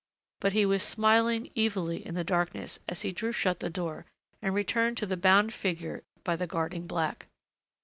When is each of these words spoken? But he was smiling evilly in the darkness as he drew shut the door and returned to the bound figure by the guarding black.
But 0.39 0.53
he 0.53 0.65
was 0.65 0.81
smiling 0.81 1.51
evilly 1.55 2.03
in 2.03 2.15
the 2.15 2.23
darkness 2.23 2.79
as 2.89 3.03
he 3.03 3.11
drew 3.11 3.31
shut 3.31 3.59
the 3.59 3.69
door 3.69 4.07
and 4.41 4.51
returned 4.55 4.97
to 4.97 5.05
the 5.05 5.15
bound 5.15 5.53
figure 5.53 6.01
by 6.23 6.35
the 6.35 6.47
guarding 6.47 6.87
black. 6.87 7.27